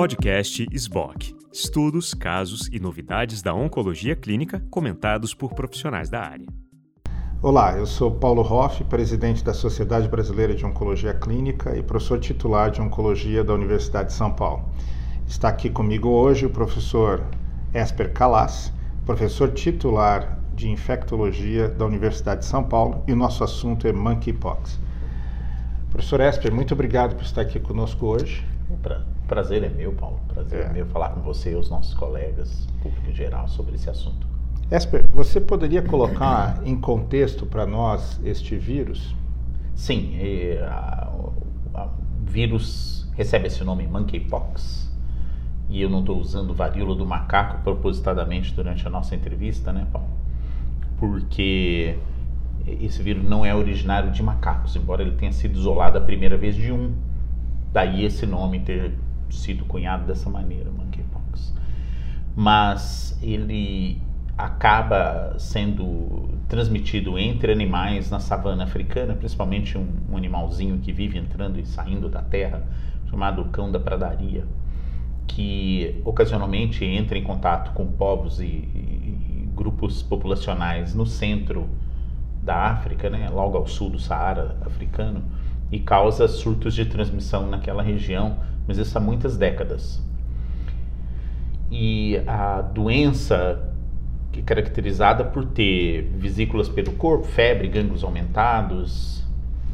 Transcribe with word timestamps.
Podcast 0.00 0.66
SBOC. 0.72 1.36
Estudos, 1.52 2.14
casos 2.14 2.70
e 2.72 2.80
novidades 2.80 3.42
da 3.42 3.52
oncologia 3.52 4.16
clínica 4.16 4.64
comentados 4.70 5.34
por 5.34 5.52
profissionais 5.52 6.08
da 6.08 6.22
área. 6.22 6.46
Olá, 7.42 7.76
eu 7.76 7.84
sou 7.84 8.10
Paulo 8.10 8.40
Hoff, 8.40 8.82
presidente 8.84 9.44
da 9.44 9.52
Sociedade 9.52 10.08
Brasileira 10.08 10.54
de 10.54 10.64
Oncologia 10.64 11.12
Clínica 11.12 11.76
e 11.76 11.82
professor 11.82 12.18
titular 12.18 12.70
de 12.70 12.80
Oncologia 12.80 13.44
da 13.44 13.52
Universidade 13.52 14.08
de 14.08 14.14
São 14.14 14.32
Paulo. 14.32 14.64
Está 15.26 15.50
aqui 15.50 15.68
comigo 15.68 16.08
hoje 16.08 16.46
o 16.46 16.50
professor 16.50 17.22
Esper 17.74 18.10
Calas, 18.14 18.72
professor 19.04 19.50
titular 19.52 20.40
de 20.54 20.70
Infectologia 20.70 21.68
da 21.68 21.84
Universidade 21.84 22.40
de 22.40 22.46
São 22.46 22.64
Paulo, 22.64 23.04
e 23.06 23.12
o 23.12 23.16
nosso 23.16 23.44
assunto 23.44 23.86
é 23.86 23.92
Monkeypox. 23.92 24.80
Professor 25.90 26.20
Esper, 26.20 26.54
muito 26.54 26.72
obrigado 26.72 27.16
por 27.16 27.22
estar 27.22 27.42
aqui 27.42 27.60
conosco 27.60 28.06
hoje. 28.06 28.42
Pra, 28.80 29.00
prazer 29.00 29.19
é 29.64 29.68
meu, 29.68 29.92
Paulo. 29.92 30.20
Prazer 30.28 30.60
é. 30.60 30.64
é 30.64 30.72
meu 30.72 30.86
falar 30.86 31.10
com 31.10 31.20
você 31.20 31.52
e 31.52 31.54
os 31.56 31.70
nossos 31.70 31.94
colegas, 31.94 32.66
público 32.82 33.10
em 33.10 33.14
geral, 33.14 33.48
sobre 33.48 33.74
esse 33.74 33.88
assunto. 33.88 34.26
Esper, 34.70 35.04
você 35.08 35.40
poderia 35.40 35.82
colocar 35.82 36.60
em 36.64 36.80
contexto 36.80 37.44
para 37.44 37.66
nós 37.66 38.20
este 38.24 38.56
vírus? 38.56 39.14
Sim, 39.74 40.14
o 41.16 41.32
vírus 42.24 43.08
recebe 43.16 43.48
esse 43.48 43.64
nome 43.64 43.86
monkeypox. 43.86 44.88
E 45.68 45.80
eu 45.80 45.88
não 45.88 46.00
estou 46.00 46.18
usando 46.18 46.52
varíola 46.52 46.94
do 46.94 47.06
macaco 47.06 47.62
propositadamente 47.62 48.52
durante 48.54 48.86
a 48.86 48.90
nossa 48.90 49.14
entrevista, 49.14 49.72
né, 49.72 49.86
Paulo? 49.92 50.08
Porque 50.98 51.96
esse 52.66 53.02
vírus 53.02 53.24
não 53.24 53.44
é 53.44 53.54
originário 53.54 54.10
de 54.10 54.22
macacos, 54.22 54.76
embora 54.76 55.02
ele 55.02 55.12
tenha 55.12 55.32
sido 55.32 55.58
isolado 55.58 55.98
a 55.98 56.00
primeira 56.00 56.36
vez 56.36 56.54
de 56.54 56.72
um. 56.72 56.92
Daí 57.72 58.04
esse 58.04 58.26
nome 58.26 58.60
ter 58.60 58.94
sido 59.34 59.64
cunhado 59.64 60.06
dessa 60.06 60.28
maneira, 60.28 60.70
monkeypox. 60.70 61.54
Mas 62.36 63.18
ele 63.22 64.00
acaba 64.36 65.34
sendo 65.38 66.30
transmitido 66.48 67.18
entre 67.18 67.52
animais 67.52 68.10
na 68.10 68.18
savana 68.18 68.64
africana, 68.64 69.14
principalmente 69.14 69.76
um, 69.76 69.86
um, 70.10 70.16
animalzinho 70.16 70.78
que 70.78 70.92
vive 70.92 71.18
entrando 71.18 71.58
e 71.58 71.66
saindo 71.66 72.08
da 72.08 72.22
terra, 72.22 72.62
chamado 73.08 73.44
cão 73.46 73.70
da 73.70 73.78
pradaria, 73.78 74.44
que 75.26 76.00
ocasionalmente 76.04 76.84
entra 76.84 77.18
em 77.18 77.22
contato 77.22 77.72
com 77.72 77.86
povos 77.86 78.40
e, 78.40 78.44
e, 78.44 78.46
e 78.46 79.48
grupos 79.54 80.02
populacionais 80.02 80.94
no 80.94 81.04
centro 81.04 81.68
da 82.42 82.70
África, 82.70 83.10
né, 83.10 83.28
logo 83.30 83.58
ao 83.58 83.66
sul 83.66 83.90
do 83.90 83.98
Saara 83.98 84.56
africano, 84.64 85.22
e 85.70 85.78
causa 85.78 86.26
surtos 86.26 86.74
de 86.74 86.84
transmissão 86.84 87.46
naquela 87.46 87.82
região, 87.82 88.38
mas 88.70 88.78
isso 88.78 88.96
há 88.96 89.00
muitas 89.00 89.36
décadas. 89.36 90.00
E 91.72 92.22
a 92.24 92.62
doença 92.62 93.68
que 94.30 94.38
é 94.38 94.42
caracterizada 94.44 95.24
por 95.24 95.44
ter 95.44 96.02
vesículas 96.14 96.68
pelo 96.68 96.92
corpo, 96.92 97.24
febre, 97.24 97.66
gânglios 97.66 98.04
aumentados, 98.04 99.24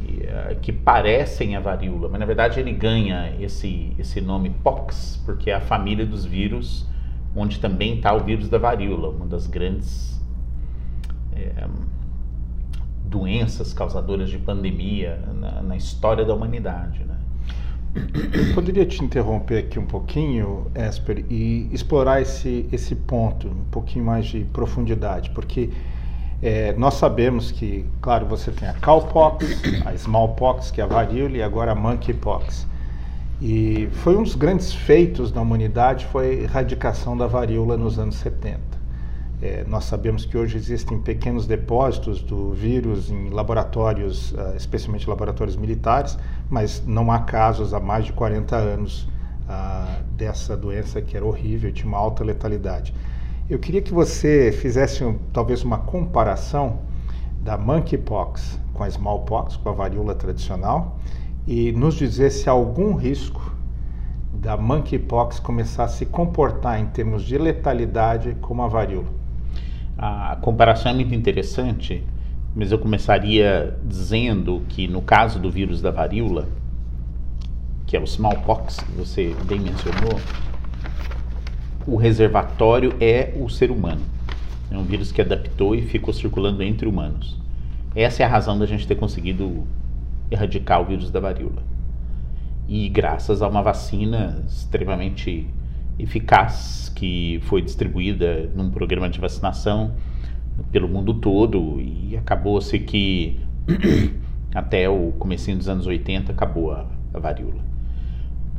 e, 0.01 0.23
uh, 0.23 0.59
que 0.59 0.73
parecem 0.73 1.55
a 1.55 1.59
varíola, 1.59 2.09
mas 2.09 2.19
na 2.19 2.25
verdade 2.25 2.59
ele 2.59 2.71
ganha 2.71 3.35
esse, 3.39 3.93
esse 3.99 4.19
nome 4.19 4.49
pox, 4.63 5.21
porque 5.23 5.51
é 5.51 5.53
a 5.53 5.61
família 5.61 6.07
dos 6.07 6.25
vírus, 6.25 6.87
onde 7.35 7.59
também 7.59 7.97
está 7.97 8.15
o 8.15 8.21
vírus 8.21 8.49
da 8.49 8.57
varíola, 8.57 9.09
uma 9.09 9.27
das 9.27 9.45
grandes 9.45 10.19
é, 11.35 11.67
doenças 13.05 13.73
causadoras 13.73 14.27
de 14.27 14.39
pandemia 14.39 15.21
na, 15.35 15.61
na 15.61 15.75
história 15.77 16.25
da 16.25 16.33
humanidade. 16.33 17.03
Né? 17.03 17.15
Poderia 18.53 18.85
te 18.85 19.03
interromper 19.03 19.59
aqui 19.59 19.79
um 19.79 19.85
pouquinho, 19.85 20.67
Esper, 20.75 21.25
e 21.29 21.69
explorar 21.71 22.21
esse, 22.21 22.67
esse 22.71 22.95
ponto, 22.95 23.47
um 23.47 23.63
pouquinho 23.71 24.05
mais 24.05 24.25
de 24.25 24.43
profundidade, 24.45 25.29
porque 25.31 25.69
é, 26.41 26.73
nós 26.73 26.95
sabemos 26.95 27.51
que, 27.51 27.85
claro, 28.01 28.25
você 28.25 28.51
tem 28.51 28.67
a 28.67 28.73
cowpox, 28.73 29.45
a 29.85 29.93
smallpox, 29.95 30.71
que 30.71 30.81
é 30.81 30.83
a 30.83 30.87
varíola, 30.87 31.37
e 31.37 31.41
agora 31.41 31.71
a 31.71 31.75
monkeypox. 31.75 32.67
E 33.41 33.87
foi 33.91 34.17
um 34.17 34.23
dos 34.23 34.35
grandes 34.35 34.73
feitos 34.73 35.31
da 35.31 35.41
humanidade 35.41 36.05
foi 36.07 36.25
a 36.25 36.33
erradicação 36.33 37.15
da 37.15 37.27
varíola 37.27 37.77
nos 37.77 37.99
anos 37.99 38.15
70. 38.15 38.66
É, 39.39 39.63
nós 39.67 39.83
sabemos 39.85 40.25
que 40.25 40.35
hoje 40.35 40.57
existem 40.57 40.99
pequenos 40.99 41.45
depósitos 41.45 42.23
do 42.23 42.51
vírus 42.53 43.11
em 43.11 43.29
laboratórios, 43.29 44.31
uh, 44.31 44.55
especialmente 44.55 45.07
laboratórios 45.07 45.55
militares, 45.55 46.17
mas 46.49 46.83
não 46.87 47.11
há 47.11 47.19
casos 47.19 47.71
há 47.71 47.79
mais 47.79 48.05
de 48.05 48.13
40 48.13 48.55
anos 48.55 49.03
uh, 49.43 50.03
dessa 50.13 50.57
doença 50.57 50.99
que 51.03 51.15
era 51.15 51.23
horrível, 51.23 51.71
tinha 51.71 51.87
uma 51.87 51.99
alta 51.99 52.23
letalidade. 52.23 52.95
Eu 53.47 53.59
queria 53.59 53.79
que 53.79 53.93
você 53.93 54.51
fizesse 54.51 55.03
um, 55.03 55.19
talvez 55.31 55.63
uma 55.63 55.77
comparação 55.77 56.79
da 57.43 57.55
monkeypox 57.59 58.59
com 58.73 58.83
a 58.83 58.87
smallpox, 58.87 59.55
com 59.55 59.69
a 59.69 59.71
varíola 59.71 60.15
tradicional, 60.15 60.97
e 61.45 61.71
nos 61.73 61.93
dizer 61.93 62.31
se 62.31 62.49
há 62.49 62.51
algum 62.53 62.95
risco 62.95 63.55
da 64.33 64.57
monkeypox 64.57 65.39
começar 65.39 65.83
a 65.83 65.87
se 65.87 66.07
comportar 66.07 66.79
em 66.79 66.87
termos 66.87 67.23
de 67.23 67.37
letalidade 67.37 68.35
como 68.41 68.63
a 68.63 68.67
varíola. 68.67 69.16
A 69.97 70.37
comparação 70.41 70.91
é 70.91 70.95
muito 70.95 71.15
interessante, 71.15 72.03
mas 72.55 72.71
eu 72.71 72.77
começaria 72.77 73.75
dizendo 73.83 74.61
que 74.69 74.87
no 74.87 75.01
caso 75.01 75.39
do 75.39 75.49
vírus 75.49 75.81
da 75.81 75.89
varíola, 75.89 76.47
que 77.87 77.97
é 77.97 77.99
o 77.99 78.03
smallpox, 78.03 78.79
que 78.79 78.91
você 78.91 79.35
bem 79.45 79.59
mencionou, 79.59 80.19
o 81.87 81.95
reservatório 81.95 82.93
é 82.99 83.33
o 83.39 83.49
ser 83.49 83.71
humano. 83.71 84.01
É 84.69 84.77
um 84.77 84.83
vírus 84.83 85.11
que 85.11 85.21
adaptou 85.21 85.73
e 85.73 85.81
ficou 85.81 86.13
circulando 86.13 86.61
entre 86.61 86.87
humanos. 86.87 87.35
Essa 87.95 88.21
é 88.21 88.25
a 88.25 88.29
razão 88.29 88.59
da 88.59 88.67
gente 88.67 88.85
ter 88.85 88.95
conseguido 88.95 89.65
erradicar 90.29 90.81
o 90.81 90.85
vírus 90.85 91.09
da 91.09 91.19
varíola. 91.19 91.63
E 92.67 92.87
graças 92.89 93.41
a 93.41 93.47
uma 93.47 93.63
vacina 93.63 94.43
extremamente 94.47 95.47
eficaz 95.99 96.91
que 96.95 97.39
foi 97.43 97.61
distribuída 97.61 98.49
num 98.55 98.69
programa 98.69 99.09
de 99.09 99.19
vacinação 99.19 99.93
pelo 100.71 100.87
mundo 100.87 101.15
todo 101.15 101.79
e 101.79 102.17
acabou-se 102.17 102.77
que 102.79 103.39
até 104.53 104.89
o 104.89 105.11
comecinho 105.19 105.57
dos 105.57 105.69
anos 105.69 105.85
80 105.85 106.31
acabou 106.31 106.71
a, 106.71 106.85
a 107.13 107.19
varíola. 107.19 107.61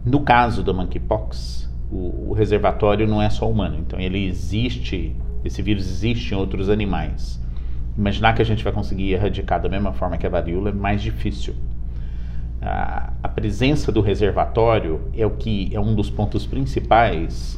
No 0.04 0.20
caso 0.20 0.62
da 0.62 0.72
monkeypox, 0.72 1.68
o, 1.90 2.30
o, 2.30 2.32
reservatório 2.32 3.06
não 3.06 3.20
é 3.20 3.30
só 3.30 3.50
humano, 3.50 3.78
então 3.78 3.98
ele 3.98 4.26
existe, 4.26 5.14
esse 5.44 5.60
vírus 5.60 5.88
existe 5.88 6.32
em 6.32 6.36
outros 6.36 6.68
animais. 6.68 7.42
Imaginar 7.96 8.34
que 8.34 8.42
a 8.42 8.44
gente 8.44 8.62
vai 8.62 8.72
conseguir 8.72 9.12
erradicar 9.12 9.60
da 9.60 9.68
mesma 9.68 9.92
forma 9.92 10.16
que 10.16 10.26
a 10.26 10.30
varíola 10.30 10.70
é 10.70 10.72
mais 10.72 11.02
difícil 11.02 11.54
a, 12.60 13.12
a 13.17 13.17
presença 13.38 13.92
do 13.92 14.00
reservatório 14.00 15.00
é 15.16 15.24
o 15.24 15.30
que 15.30 15.70
é 15.72 15.78
um 15.78 15.94
dos 15.94 16.10
pontos 16.10 16.44
principais 16.44 17.56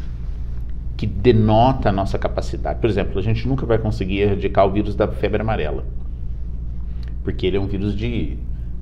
que 0.94 1.06
denota 1.06 1.88
a 1.88 1.92
nossa 1.92 2.18
capacidade. 2.18 2.78
Por 2.80 2.90
exemplo, 2.90 3.18
a 3.18 3.22
gente 3.22 3.48
nunca 3.48 3.64
vai 3.64 3.78
conseguir 3.78 4.18
erradicar 4.18 4.66
o 4.66 4.70
vírus 4.70 4.94
da 4.94 5.08
febre 5.08 5.40
amarela, 5.40 5.86
porque 7.24 7.46
ele 7.46 7.56
é 7.56 7.60
um 7.60 7.66
vírus 7.66 7.96
de 7.96 8.36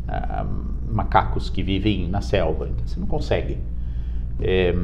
uh, 0.09 0.93
macacos 0.93 1.49
que 1.49 1.63
vivem 1.63 2.09
na 2.09 2.21
selva, 2.21 2.69
então 2.69 2.85
você 2.85 2.99
não 2.99 3.07
consegue. 3.07 3.59
É, 4.41 4.75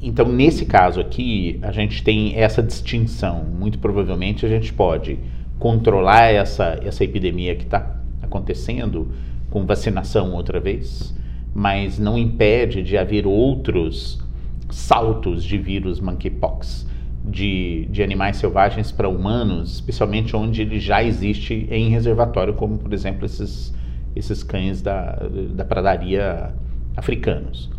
então, 0.00 0.26
nesse 0.26 0.64
caso 0.64 0.98
aqui, 0.98 1.58
a 1.60 1.72
gente 1.72 2.02
tem 2.02 2.36
essa 2.36 2.62
distinção. 2.62 3.44
Muito 3.44 3.78
provavelmente 3.78 4.46
a 4.46 4.48
gente 4.48 4.72
pode 4.72 5.18
controlar 5.58 6.32
essa, 6.32 6.78
essa 6.82 7.04
epidemia 7.04 7.54
que 7.54 7.64
está 7.64 7.96
acontecendo 8.22 9.08
com 9.50 9.64
vacinação 9.64 10.32
outra 10.32 10.60
vez, 10.60 11.14
mas 11.54 11.98
não 11.98 12.18
impede 12.18 12.82
de 12.82 12.96
haver 12.96 13.26
outros 13.26 14.22
saltos 14.70 15.42
de 15.42 15.56
vírus 15.56 16.00
monkeypox 16.00 16.86
de, 17.24 17.86
de 17.90 18.02
animais 18.02 18.36
selvagens 18.36 18.90
para 18.92 19.08
humanos, 19.08 19.74
especialmente 19.74 20.34
onde 20.36 20.62
ele 20.62 20.78
já 20.78 21.02
existe 21.02 21.66
em 21.70 21.90
reservatório, 21.90 22.54
como 22.54 22.78
por 22.78 22.92
exemplo 22.92 23.24
esses, 23.24 23.74
esses 24.14 24.42
cães 24.42 24.80
da, 24.82 25.18
da 25.54 25.64
pradaria 25.64 26.52
africanos. 26.96 27.70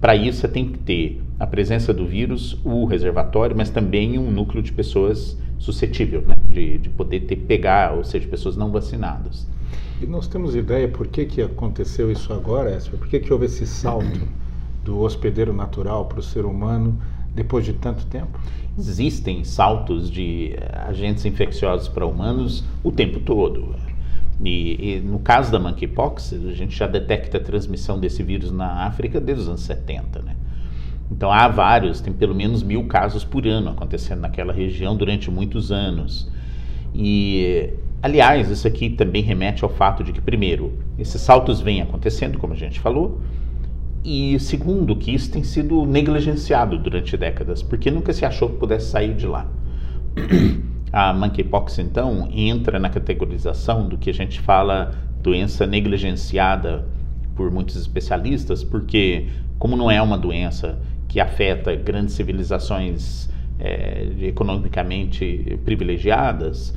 Para 0.00 0.14
isso 0.14 0.40
você 0.40 0.48
tem 0.48 0.66
que 0.66 0.78
ter 0.78 1.22
a 1.38 1.46
presença 1.46 1.92
do 1.92 2.06
vírus, 2.06 2.58
o 2.64 2.84
reservatório, 2.84 3.56
mas 3.56 3.70
também 3.70 4.18
um 4.18 4.30
núcleo 4.30 4.62
de 4.62 4.72
pessoas 4.72 5.38
suscetível, 5.58 6.22
né, 6.22 6.34
de, 6.50 6.78
de 6.78 6.88
poder 6.90 7.20
ter 7.20 7.36
pegar, 7.36 7.94
ou 7.94 8.04
seja, 8.04 8.28
pessoas 8.28 8.56
não 8.56 8.70
vacinadas. 8.70 9.46
E 10.00 10.06
nós 10.06 10.28
temos 10.28 10.54
ideia 10.54 10.86
por 10.88 11.06
que, 11.06 11.24
que 11.24 11.40
aconteceu 11.40 12.12
isso 12.12 12.30
agora, 12.32 12.74
Esper? 12.76 12.98
Por 12.98 13.08
que, 13.08 13.18
que 13.18 13.32
houve 13.32 13.46
esse 13.46 13.66
salto 13.66 14.28
do 14.84 15.00
hospedeiro 15.00 15.54
natural 15.54 16.04
para 16.04 16.20
o 16.20 16.22
ser 16.22 16.44
humano 16.44 17.00
depois 17.34 17.64
de 17.64 17.72
tanto 17.72 18.04
tempo? 18.06 18.38
Existem 18.78 19.42
saltos 19.42 20.10
de 20.10 20.54
agentes 20.86 21.24
infecciosos 21.24 21.88
para 21.88 22.04
humanos 22.04 22.62
o 22.84 22.92
tempo 22.92 23.20
todo. 23.20 23.74
E, 24.44 24.96
e, 24.96 25.00
no 25.00 25.18
caso 25.18 25.50
da 25.50 25.58
monkeypox, 25.58 26.34
a 26.34 26.52
gente 26.52 26.76
já 26.76 26.86
detecta 26.86 27.38
a 27.38 27.40
transmissão 27.40 27.98
desse 27.98 28.22
vírus 28.22 28.52
na 28.52 28.84
África 28.84 29.18
desde 29.18 29.44
os 29.44 29.48
anos 29.48 29.62
70, 29.62 30.20
né? 30.20 30.36
Então 31.10 31.32
há 31.32 31.48
vários, 31.48 32.02
tem 32.02 32.12
pelo 32.12 32.34
menos 32.34 32.62
mil 32.62 32.84
casos 32.86 33.24
por 33.24 33.46
ano 33.46 33.70
acontecendo 33.70 34.20
naquela 34.20 34.52
região 34.52 34.94
durante 34.94 35.30
muitos 35.30 35.72
anos. 35.72 36.30
E, 36.94 37.72
aliás, 38.02 38.50
isso 38.50 38.66
aqui 38.66 38.90
também 38.90 39.22
remete 39.22 39.64
ao 39.64 39.70
fato 39.70 40.04
de 40.04 40.12
que, 40.12 40.20
primeiro, 40.20 40.72
esses 40.98 41.20
saltos 41.20 41.60
vêm 41.60 41.82
acontecendo, 41.82 42.38
como 42.38 42.52
a 42.52 42.56
gente 42.56 42.80
falou, 42.80 43.20
e 44.04 44.38
segundo, 44.38 44.94
que 44.94 45.12
isso 45.12 45.32
tem 45.32 45.42
sido 45.42 45.84
negligenciado 45.84 46.78
durante 46.78 47.16
décadas, 47.16 47.62
porque 47.62 47.90
nunca 47.90 48.12
se 48.12 48.24
achou 48.24 48.48
que 48.48 48.56
pudesse 48.56 48.90
sair 48.90 49.14
de 49.14 49.26
lá. 49.26 49.48
A 50.92 51.12
monkeypox, 51.12 51.80
então, 51.80 52.28
entra 52.32 52.78
na 52.78 52.88
categorização 52.88 53.88
do 53.88 53.98
que 53.98 54.08
a 54.08 54.14
gente 54.14 54.40
fala 54.40 54.94
doença 55.20 55.66
negligenciada 55.66 56.86
por 57.34 57.50
muitos 57.50 57.76
especialistas, 57.76 58.62
porque, 58.62 59.26
como 59.58 59.76
não 59.76 59.90
é 59.90 60.00
uma 60.00 60.16
doença 60.16 60.78
que 61.08 61.20
afeta 61.20 61.74
grandes 61.74 62.14
civilizações 62.14 63.28
é, 63.58 64.06
economicamente 64.20 65.58
privilegiadas, 65.64 66.74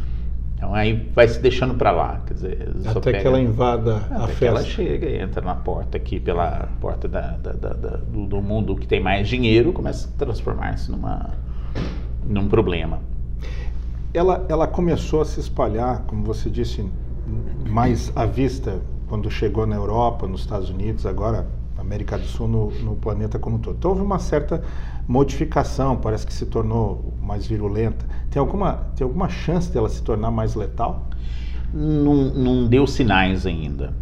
então 0.59 0.75
aí 0.75 1.09
vai 1.15 1.25
se 1.25 1.39
deixando 1.39 1.75
para 1.75 1.89
lá, 1.89 2.21
quer 2.27 2.33
dizer, 2.33 2.69
até 2.85 3.13
que 3.13 3.25
ela 3.25 3.39
invada 3.39 3.95
a 4.11 4.27
festa. 4.27 4.45
ela 4.45 4.61
chega 4.61 5.07
e 5.07 5.17
entra 5.17 5.41
na 5.41 5.55
porta 5.55 5.95
aqui 5.95 6.19
pela 6.19 6.67
porta 6.81 7.07
da, 7.07 7.37
da, 7.37 7.53
da, 7.53 7.69
do, 7.95 8.25
do, 8.25 8.41
mundo 8.41 8.75
que 8.75 8.85
tem 8.85 9.01
mais 9.01 9.29
dinheiro, 9.29 9.71
começa 9.71 10.09
a 10.09 10.25
transformar-se 10.25 10.91
numa 10.91 11.29
num 12.25 12.49
problema. 12.49 12.99
Ela 14.13 14.45
ela 14.49 14.67
começou 14.67 15.21
a 15.21 15.25
se 15.25 15.39
espalhar, 15.39 16.03
como 16.05 16.25
você 16.25 16.49
disse, 16.49 16.85
mais 17.65 18.11
à 18.13 18.25
vista 18.25 18.81
quando 19.07 19.31
chegou 19.31 19.65
na 19.65 19.77
Europa, 19.77 20.27
nos 20.27 20.41
Estados 20.41 20.69
Unidos, 20.69 21.05
agora 21.05 21.47
América 21.81 22.17
do 22.17 22.25
Sul, 22.25 22.47
no, 22.47 22.71
no 22.83 22.95
planeta 22.95 23.39
como 23.39 23.57
um 23.57 23.59
todo. 23.59 23.77
Então 23.77 23.91
houve 23.91 24.03
uma 24.03 24.19
certa 24.19 24.61
modificação, 25.07 25.95
parece 25.97 26.25
que 26.25 26.33
se 26.33 26.45
tornou 26.45 27.13
mais 27.21 27.47
virulenta. 27.47 28.05
Tem 28.29 28.39
alguma, 28.39 28.73
tem 28.95 29.05
alguma 29.05 29.29
chance 29.29 29.71
dela 29.71 29.89
se 29.89 30.01
tornar 30.03 30.31
mais 30.31 30.55
letal? 30.55 31.07
Não, 31.73 32.15
não 32.33 32.67
deu 32.67 32.85
sinais 32.85 33.45
ainda. 33.45 33.93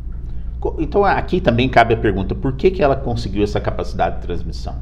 Então 0.79 1.05
aqui 1.05 1.39
também 1.39 1.69
cabe 1.69 1.93
a 1.93 1.97
pergunta: 1.97 2.33
por 2.33 2.53
que, 2.53 2.71
que 2.71 2.81
ela 2.81 2.95
conseguiu 2.95 3.43
essa 3.43 3.59
capacidade 3.59 4.17
de 4.17 4.21
transmissão? 4.23 4.75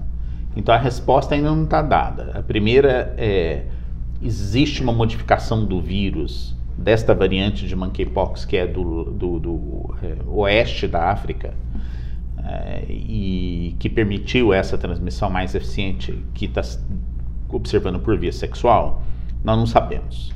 Então 0.55 0.73
a 0.73 0.77
resposta 0.77 1.35
ainda 1.35 1.51
não 1.51 1.63
está 1.63 1.81
dada. 1.81 2.31
A 2.33 2.41
primeira 2.41 3.13
é: 3.17 3.65
existe 4.21 4.81
uma 4.81 4.93
modificação 4.93 5.65
do 5.65 5.81
vírus 5.81 6.55
desta 6.77 7.13
variante 7.13 7.67
de 7.67 7.75
monkeypox 7.75 8.45
que 8.45 8.57
é 8.57 8.67
do, 8.67 9.05
do, 9.05 9.39
do 9.39 9.95
é, 10.03 10.17
oeste 10.27 10.87
da 10.87 11.09
África 11.09 11.53
e 12.89 13.75
que 13.79 13.89
permitiu 13.89 14.53
essa 14.53 14.77
transmissão 14.77 15.29
mais 15.29 15.55
eficiente 15.55 16.17
que 16.33 16.45
está 16.45 16.61
observando 17.49 17.99
por 17.99 18.17
via 18.17 18.31
sexual, 18.31 19.01
nós 19.43 19.57
não 19.57 19.65
sabemos. 19.65 20.33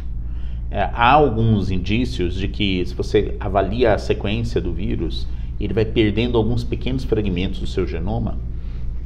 É, 0.72 0.82
há 0.82 1.12
alguns 1.12 1.72
indícios 1.72 2.36
de 2.36 2.48
que, 2.48 2.86
se 2.86 2.94
você 2.94 3.36
avalia 3.40 3.94
a 3.94 3.98
sequência 3.98 4.62
do 4.62 4.72
vírus, 4.72 5.28
ele 5.60 5.74
vai 5.74 5.86
perdendo 5.86 6.38
alguns 6.38 6.64
pequenos 6.64 7.04
fragmentos 7.04 7.60
do 7.60 7.68
seu 7.68 7.88
genoma 7.88 8.38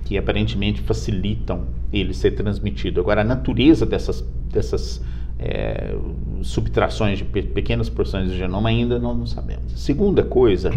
que 0.05 0.17
aparentemente 0.17 0.81
facilitam 0.81 1.65
ele 1.91 2.13
ser 2.13 2.31
transmitido. 2.31 2.99
Agora, 2.99 3.21
a 3.21 3.23
natureza 3.23 3.85
dessas, 3.85 4.21
dessas 4.51 5.01
é, 5.39 5.95
subtrações 6.41 7.19
de 7.19 7.23
pe 7.23 7.41
pequenas 7.43 7.89
porções 7.89 8.29
do 8.29 8.35
genoma 8.35 8.69
ainda 8.69 8.99
não, 8.99 9.15
não 9.15 9.25
sabemos. 9.25 9.71
segunda 9.75 10.23
coisa 10.23 10.71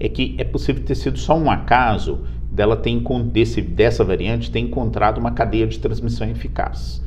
é 0.00 0.08
que 0.08 0.34
é 0.38 0.44
possível 0.44 0.82
ter 0.84 0.94
sido 0.94 1.18
só 1.18 1.36
um 1.36 1.50
acaso 1.50 2.20
dela 2.50 2.76
ter 2.76 2.98
desse, 3.30 3.60
dessa 3.60 4.04
variante 4.04 4.50
ter 4.50 4.58
encontrado 4.58 5.18
uma 5.18 5.32
cadeia 5.32 5.66
de 5.66 5.78
transmissão 5.78 6.28
eficaz. 6.28 7.02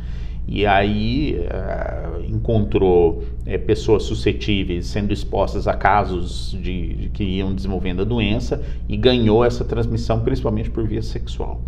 E 0.48 0.66
aí 0.66 1.38
uh, 1.40 2.26
encontrou 2.26 3.24
é, 3.46 3.58
pessoas 3.58 4.04
suscetíveis 4.04 4.88
sendo 4.88 5.14
expostas 5.14 5.68
a 5.68 5.74
casos 5.74 6.58
de, 6.62 6.94
de, 6.96 7.10
que 7.10 7.24
iam 7.24 7.54
desenvolvendo 7.54 8.02
a 8.02 8.06
doença 8.06 8.62
e 8.90 8.98
ganhou 8.98 9.46
essa 9.46 9.64
transmissão 9.64 10.22
principalmente 10.22 10.70
por 10.70 10.86
via 10.88 11.02
sexual. 11.02 11.62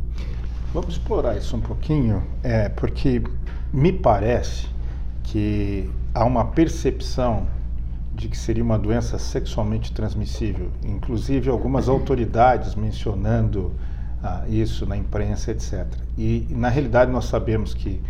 Vamos 0.73 0.95
explorar 0.95 1.37
isso 1.37 1.55
um 1.55 1.61
pouquinho, 1.61 2.23
é, 2.41 2.67
porque 2.69 3.21
me 3.71 3.91
parece 3.91 4.67
que 5.23 5.89
há 6.13 6.25
uma 6.25 6.45
percepção 6.45 7.47
de 8.15 8.27
que 8.27 8.37
seria 8.37 8.63
uma 8.63 8.77
doença 8.77 9.17
sexualmente 9.17 9.91
transmissível, 9.91 10.69
inclusive 10.85 11.49
algumas 11.49 11.89
autoridades 11.89 12.75
mencionando 12.75 13.73
ah, 14.23 14.43
isso 14.47 14.85
na 14.85 14.95
imprensa, 14.95 15.51
etc. 15.51 15.85
E 16.17 16.47
na 16.51 16.69
realidade 16.69 17.11
nós 17.11 17.25
sabemos 17.25 17.73
que 17.73 18.01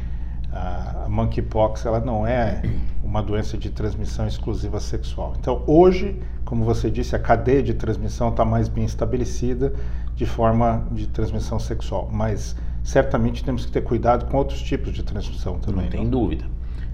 ah, 0.52 1.04
a 1.06 1.10
monkeypox 1.10 1.86
ela 1.86 2.00
não 2.00 2.28
é 2.28 2.62
uma 3.04 3.24
doença 3.24 3.58
de 3.58 3.70
transmissão 3.70 4.28
exclusiva 4.28 4.80
sexual. 4.80 5.34
Então 5.40 5.64
hoje, 5.66 6.20
como 6.44 6.66
você 6.66 6.92
disse, 6.92 7.16
a 7.16 7.20
cadeia 7.20 7.64
de 7.64 7.74
transmissão 7.74 8.30
está 8.30 8.44
mais 8.44 8.68
bem 8.68 8.86
estabelecida 8.86 9.74
de 10.16 10.26
forma 10.26 10.86
de 10.92 11.08
transmissão 11.08 11.60
sexual, 11.60 12.10
mas 12.12 12.56
certamente 12.84 13.44
temos 13.44 13.66
que 13.66 13.72
ter 13.72 13.82
cuidado 13.82 14.26
com 14.26 14.38
outros 14.38 14.62
tipos 14.62 14.94
de 14.94 15.02
transmissão 15.02 15.58
também. 15.60 15.86
Não 15.86 15.92
tem 15.92 16.04
não? 16.04 16.12
dúvida. 16.12 16.46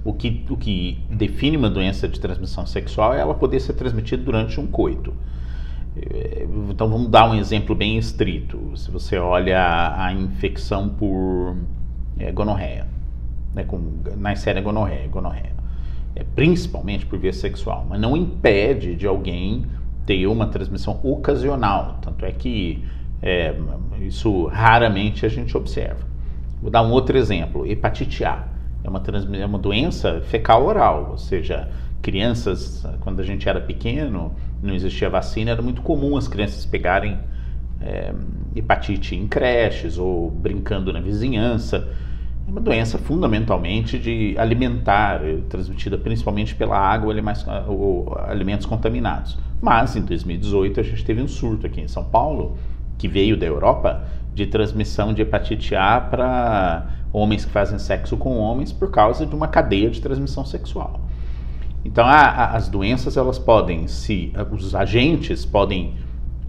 O 0.03 0.13
que, 0.13 0.45
o 0.49 0.55
que 0.55 0.97
define 1.09 1.57
uma 1.57 1.69
doença 1.69 2.07
de 2.07 2.19
transmissão 2.19 2.65
sexual 2.65 3.13
é 3.13 3.19
ela 3.19 3.33
poder 3.33 3.59
ser 3.59 3.73
transmitida 3.73 4.23
durante 4.23 4.59
um 4.59 4.67
coito. 4.67 5.13
É, 5.95 6.47
então 6.69 6.89
vamos 6.89 7.09
dar 7.09 7.29
um 7.29 7.35
exemplo 7.35 7.75
bem 7.75 7.97
estrito. 7.97 8.71
Se 8.75 8.89
você 8.89 9.17
olha 9.17 9.59
a, 9.59 10.05
a 10.05 10.13
infecção 10.13 10.89
por 10.89 11.57
é, 12.17 12.31
gonorreia, 12.31 12.87
né, 13.53 13.63
com, 13.63 13.79
na 14.17 14.35
série 14.35 14.61
gonorreia, 14.61 15.07
gonorreia, 15.07 15.53
é, 16.15 16.23
principalmente 16.23 17.05
por 17.05 17.19
via 17.19 17.33
sexual, 17.33 17.85
mas 17.89 17.99
não 17.99 18.15
impede 18.15 18.95
de 18.95 19.05
alguém 19.05 19.65
ter 20.05 20.27
uma 20.27 20.47
transmissão 20.47 20.99
ocasional. 21.03 21.99
Tanto 22.01 22.25
é 22.25 22.31
que 22.31 22.83
é, 23.21 23.53
isso 23.99 24.45
raramente 24.45 25.25
a 25.25 25.29
gente 25.29 25.55
observa. 25.57 26.07
Vou 26.61 26.71
dar 26.71 26.83
um 26.83 26.91
outro 26.91 27.17
exemplo: 27.17 27.65
hepatite 27.65 28.23
A 28.23 28.58
é 28.83 28.89
uma, 28.89 29.01
é 29.37 29.45
uma 29.45 29.59
doença 29.59 30.21
fecal 30.21 30.65
oral, 30.65 31.09
ou 31.11 31.17
seja, 31.17 31.69
crianças, 32.01 32.85
quando 33.01 33.19
a 33.19 33.23
gente 33.23 33.47
era 33.47 33.59
pequeno, 33.59 34.33
não 34.61 34.73
existia 34.73 35.09
vacina, 35.09 35.51
era 35.51 35.61
muito 35.61 35.81
comum 35.81 36.17
as 36.17 36.27
crianças 36.27 36.65
pegarem 36.65 37.19
é, 37.81 38.13
hepatite 38.55 39.15
em 39.15 39.27
creches 39.27 39.97
ou 39.97 40.29
brincando 40.29 40.91
na 40.91 40.99
vizinhança. 40.99 41.87
É 42.47 42.51
uma 42.51 42.61
doença 42.61 42.97
fundamentalmente 42.97 43.99
de 43.99 44.35
alimentar, 44.37 45.23
é 45.23 45.37
transmitida 45.49 45.97
principalmente 45.97 46.55
pela 46.55 46.77
água 46.77 47.13
ou 47.67 48.17
alimentos 48.27 48.65
contaminados. 48.65 49.37
Mas 49.61 49.95
em 49.95 50.01
2018 50.01 50.79
a 50.79 50.83
gente 50.83 51.05
teve 51.05 51.21
um 51.21 51.27
surto 51.27 51.67
aqui 51.67 51.81
em 51.81 51.87
São 51.87 52.03
Paulo, 52.03 52.57
que 52.97 53.07
veio 53.07 53.37
da 53.37 53.45
Europa, 53.45 54.03
de 54.33 54.47
transmissão 54.47 55.13
de 55.13 55.21
hepatite 55.21 55.75
A 55.75 55.99
para 56.01 56.98
homens 57.11 57.45
que 57.45 57.51
fazem 57.51 57.79
sexo 57.79 58.17
com 58.17 58.37
homens 58.37 58.71
por 58.71 58.91
causa 58.91 59.25
de 59.25 59.35
uma 59.35 59.47
cadeia 59.47 59.89
de 59.89 60.01
transmissão 60.01 60.45
sexual. 60.45 61.01
Então, 61.83 62.05
a, 62.05 62.19
a, 62.21 62.55
as 62.55 62.67
doenças 62.67 63.17
elas 63.17 63.39
podem 63.39 63.87
se 63.87 64.33
os 64.51 64.75
agentes 64.75 65.45
podem 65.45 65.95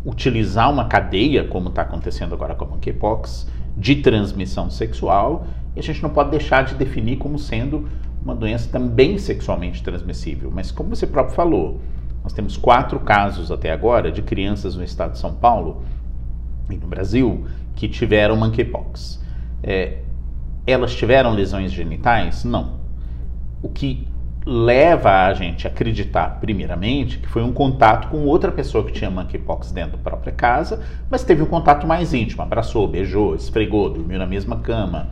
utilizar 0.04 0.70
uma 0.70 0.86
cadeia, 0.86 1.44
como 1.44 1.68
está 1.68 1.82
acontecendo 1.82 2.34
agora 2.34 2.54
com 2.54 2.64
a 2.64 2.68
monkeypox, 2.68 3.46
de 3.76 3.96
transmissão 3.96 4.70
sexual, 4.70 5.46
e 5.76 5.80
a 5.80 5.82
gente 5.82 6.02
não 6.02 6.10
pode 6.10 6.30
deixar 6.30 6.64
de 6.64 6.74
definir 6.74 7.16
como 7.16 7.38
sendo 7.38 7.88
uma 8.22 8.34
doença 8.34 8.68
também 8.70 9.18
sexualmente 9.18 9.82
transmissível. 9.82 10.50
Mas 10.52 10.70
como 10.70 10.94
você 10.94 11.06
próprio 11.06 11.34
falou, 11.34 11.80
nós 12.22 12.32
temos 12.32 12.56
quatro 12.56 13.00
casos 13.00 13.50
até 13.50 13.70
agora 13.72 14.10
de 14.10 14.20
crianças 14.22 14.74
no 14.76 14.84
estado 14.84 15.12
de 15.12 15.18
São 15.18 15.34
Paulo 15.34 15.82
e 16.68 16.76
no 16.76 16.86
Brasil 16.86 17.46
que 17.74 17.88
tiveram 17.88 18.36
monkeypox. 18.36 19.20
É, 19.62 19.98
elas 20.70 20.94
tiveram 20.94 21.32
lesões 21.32 21.72
genitais? 21.72 22.44
Não. 22.44 22.80
O 23.62 23.68
que 23.68 24.06
leva 24.46 25.26
a 25.26 25.34
gente 25.34 25.66
a 25.66 25.70
acreditar, 25.70 26.38
primeiramente, 26.40 27.18
que 27.18 27.28
foi 27.28 27.42
um 27.42 27.52
contato 27.52 28.08
com 28.08 28.24
outra 28.24 28.50
pessoa 28.50 28.84
que 28.84 28.92
tinha 28.92 29.10
monkeypox 29.10 29.70
dentro 29.70 29.92
da 29.92 29.98
própria 29.98 30.32
casa, 30.32 30.82
mas 31.10 31.22
teve 31.22 31.42
um 31.42 31.46
contato 31.46 31.86
mais 31.86 32.14
íntimo, 32.14 32.42
abraçou, 32.42 32.88
beijou, 32.88 33.34
esfregou, 33.34 33.90
dormiu 33.90 34.18
na 34.18 34.26
mesma 34.26 34.56
cama. 34.56 35.08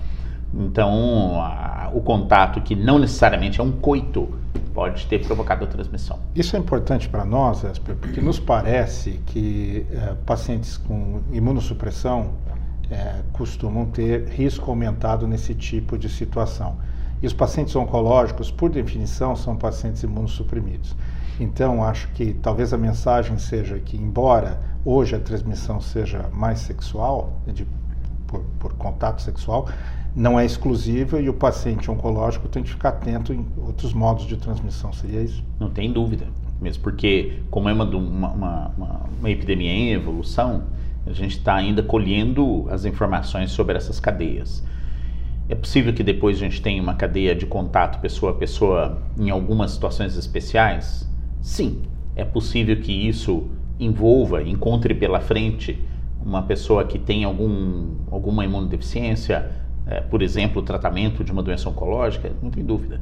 Então, 0.54 1.40
a, 1.42 1.90
o 1.92 2.00
contato 2.00 2.60
que 2.62 2.74
não 2.74 2.98
necessariamente 2.98 3.60
é 3.60 3.64
um 3.64 3.72
coito 3.72 4.28
pode 4.72 5.06
ter 5.06 5.24
provocado 5.24 5.64
a 5.64 5.66
transmissão. 5.66 6.20
Isso 6.34 6.56
é 6.56 6.58
importante 6.58 7.08
para 7.08 7.24
nós, 7.24 7.64
Esper, 7.64 7.96
porque 7.96 8.20
nos 8.20 8.38
parece 8.38 9.20
que 9.26 9.84
é, 9.90 10.14
pacientes 10.24 10.76
com 10.76 11.20
imunossupressão 11.32 12.30
é, 12.90 13.22
costumam 13.32 13.86
ter 13.86 14.28
risco 14.28 14.70
aumentado 14.70 15.26
nesse 15.26 15.54
tipo 15.54 15.98
de 15.98 16.08
situação. 16.08 16.76
E 17.22 17.26
os 17.26 17.32
pacientes 17.32 17.74
oncológicos, 17.74 18.50
por 18.50 18.70
definição, 18.70 19.34
são 19.34 19.56
pacientes 19.56 20.02
imunossuprimidos. 20.02 20.94
Então, 21.40 21.84
acho 21.84 22.08
que 22.08 22.32
talvez 22.34 22.72
a 22.72 22.78
mensagem 22.78 23.38
seja 23.38 23.78
que, 23.78 23.96
embora 23.96 24.60
hoje 24.84 25.14
a 25.14 25.20
transmissão 25.20 25.80
seja 25.80 26.28
mais 26.32 26.60
sexual, 26.60 27.40
de 27.46 27.66
por, 28.26 28.40
por 28.58 28.72
contato 28.74 29.22
sexual 29.22 29.68
não 30.14 30.38
é 30.38 30.44
exclusiva 30.44 31.20
e 31.20 31.28
o 31.28 31.34
paciente 31.34 31.90
oncológico 31.90 32.48
tem 32.48 32.62
que 32.62 32.70
ficar 32.70 32.90
atento 32.90 33.32
em 33.32 33.46
outros 33.56 33.92
modos 33.92 34.26
de 34.26 34.36
transmissão. 34.36 34.92
Seria 34.92 35.22
isso? 35.22 35.44
Não 35.60 35.70
tem 35.70 35.92
dúvida. 35.92 36.26
Mesmo 36.60 36.82
porque, 36.82 37.40
como 37.50 37.68
é 37.68 37.72
uma, 37.72 37.84
uma, 37.84 38.32
uma, 38.32 39.00
uma 39.20 39.30
epidemia 39.30 39.70
em 39.70 39.92
evolução, 39.92 40.64
a 41.08 41.12
gente 41.12 41.38
está 41.38 41.54
ainda 41.54 41.82
colhendo 41.82 42.66
as 42.70 42.84
informações 42.84 43.50
sobre 43.50 43.76
essas 43.76 43.98
cadeias. 43.98 44.62
É 45.48 45.54
possível 45.54 45.94
que 45.94 46.02
depois 46.02 46.36
a 46.36 46.40
gente 46.40 46.60
tenha 46.60 46.82
uma 46.82 46.94
cadeia 46.94 47.34
de 47.34 47.46
contato 47.46 48.00
pessoa 48.00 48.32
a 48.32 48.34
pessoa 48.34 49.02
em 49.18 49.30
algumas 49.30 49.70
situações 49.70 50.14
especiais? 50.16 51.08
Sim, 51.40 51.82
é 52.14 52.24
possível 52.24 52.76
que 52.78 52.92
isso 52.92 53.48
envolva, 53.80 54.42
encontre 54.42 54.94
pela 54.94 55.20
frente 55.20 55.82
uma 56.22 56.42
pessoa 56.42 56.84
que 56.84 56.98
tem 56.98 57.24
algum, 57.24 57.94
alguma 58.10 58.44
imunodeficiência, 58.44 59.50
é, 59.86 60.02
por 60.02 60.20
exemplo, 60.20 60.60
tratamento 60.60 61.24
de 61.24 61.32
uma 61.32 61.42
doença 61.42 61.70
oncológica, 61.70 62.30
não 62.42 62.50
tem 62.50 62.62
dúvida. 62.62 63.00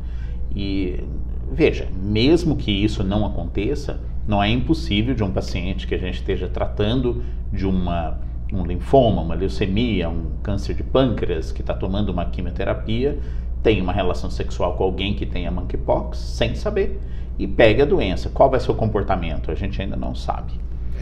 E 0.55 1.03
veja, 1.51 1.89
mesmo 2.01 2.55
que 2.55 2.71
isso 2.71 3.03
não 3.03 3.27
aconteça, 3.27 3.99
não 4.27 4.43
é 4.43 4.51
impossível 4.51 5.15
de 5.15 5.23
um 5.23 5.31
paciente 5.31 5.87
que 5.87 5.95
a 5.95 5.99
gente 5.99 6.17
esteja 6.17 6.49
tratando 6.49 7.23
de 7.53 7.67
uma, 7.67 8.19
um 8.53 8.65
linfoma, 8.65 9.23
uma 9.23 9.35
leucemia, 9.35 10.09
um 10.09 10.33
câncer 10.43 10.75
de 10.75 10.83
pâncreas, 10.83 11.53
que 11.53 11.61
está 11.61 11.75
tomando 11.75 12.11
uma 12.11 12.25
quimioterapia, 12.27 13.19
tem 13.63 13.81
uma 13.81 13.93
relação 13.93 14.31
sexual 14.31 14.75
com 14.75 14.85
alguém 14.85 15.15
que 15.15 15.27
tenha 15.27 15.51
monkeypox, 15.51 16.19
sem 16.19 16.55
saber, 16.55 17.01
e 17.39 17.47
pega 17.47 17.83
a 17.83 17.87
doença. 17.87 18.29
Qual 18.31 18.51
vai 18.51 18.61
ser 18.61 18.71
o 18.71 18.75
comportamento? 18.75 19.51
A 19.51 19.55
gente 19.55 19.81
ainda 19.81 19.97
não 19.97 20.15
sabe. 20.15 20.53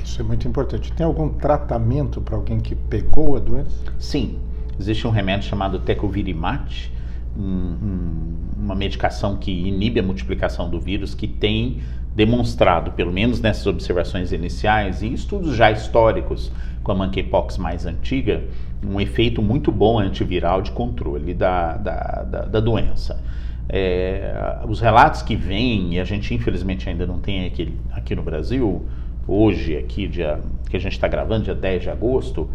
Isso 0.02 0.20
é 0.20 0.24
muito 0.24 0.46
importante. 0.46 0.92
Tem 0.92 1.06
algum 1.06 1.28
tratamento 1.28 2.20
para 2.20 2.36
alguém 2.36 2.60
que 2.60 2.74
pegou 2.74 3.36
a 3.36 3.40
doença? 3.40 3.84
Sim. 3.98 4.38
Existe 4.78 5.06
um 5.06 5.10
remédio 5.10 5.48
chamado 5.48 5.78
tecovirimat, 5.78 6.90
um, 7.36 7.42
um, 7.42 8.34
uma 8.64 8.74
medicação 8.74 9.36
que 9.36 9.50
inibe 9.50 10.00
a 10.00 10.02
multiplicação 10.02 10.70
do 10.70 10.80
vírus, 10.80 11.14
que 11.14 11.26
tem 11.26 11.80
demonstrado, 12.14 12.92
pelo 12.92 13.12
menos 13.12 13.40
nessas 13.40 13.66
observações 13.66 14.32
iniciais 14.32 15.02
e 15.02 15.12
estudos 15.12 15.56
já 15.56 15.70
históricos 15.70 16.52
com 16.82 16.92
a 16.92 16.94
monkeypox 16.94 17.58
mais 17.58 17.86
antiga, 17.86 18.44
um 18.84 19.00
efeito 19.00 19.42
muito 19.42 19.72
bom 19.72 19.98
antiviral 19.98 20.62
de 20.62 20.70
controle 20.70 21.34
da, 21.34 21.76
da, 21.76 22.22
da, 22.22 22.40
da 22.42 22.60
doença. 22.60 23.20
É, 23.68 24.60
os 24.68 24.80
relatos 24.80 25.22
que 25.22 25.34
vêm, 25.34 25.94
e 25.94 26.00
a 26.00 26.04
gente 26.04 26.34
infelizmente 26.34 26.88
ainda 26.88 27.06
não 27.06 27.18
tem 27.18 27.46
aqui, 27.46 27.74
aqui 27.92 28.14
no 28.14 28.22
Brasil, 28.22 28.84
hoje, 29.26 29.76
aqui, 29.76 30.06
dia, 30.06 30.38
que 30.68 30.76
a 30.76 30.80
gente 30.80 30.92
está 30.92 31.08
gravando, 31.08 31.44
dia 31.44 31.54
10 31.54 31.82
de 31.82 31.90
agosto, 31.90 32.48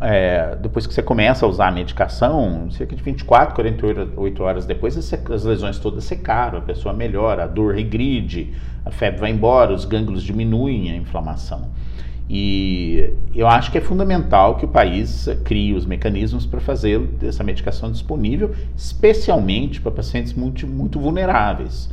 é, 0.00 0.56
depois 0.56 0.86
que 0.86 0.94
você 0.94 1.02
começa 1.02 1.44
a 1.44 1.48
usar 1.48 1.68
a 1.68 1.72
medicação, 1.72 2.70
cerca 2.70 2.94
de 2.94 3.02
24, 3.02 3.54
48 3.54 4.42
horas 4.42 4.64
depois, 4.64 4.96
as 4.96 5.44
lesões 5.44 5.78
todas 5.78 6.04
secaram, 6.04 6.58
a 6.58 6.62
pessoa 6.62 6.94
melhora, 6.94 7.44
a 7.44 7.46
dor 7.46 7.74
regride, 7.74 8.52
a 8.84 8.90
febre 8.90 9.20
vai 9.20 9.30
embora, 9.30 9.72
os 9.72 9.84
gânglios 9.84 10.22
diminuem 10.22 10.90
a 10.90 10.96
inflamação. 10.96 11.68
E 12.30 13.12
eu 13.34 13.46
acho 13.46 13.70
que 13.70 13.78
é 13.78 13.80
fundamental 13.80 14.56
que 14.56 14.64
o 14.64 14.68
país 14.68 15.28
crie 15.44 15.74
os 15.74 15.84
mecanismos 15.84 16.46
para 16.46 16.60
fazer 16.60 17.00
essa 17.22 17.42
medicação 17.42 17.90
disponível, 17.90 18.54
especialmente 18.76 19.80
para 19.80 19.90
pacientes 19.90 20.32
muito, 20.32 20.66
muito 20.66 20.98
vulneráveis. 21.00 21.90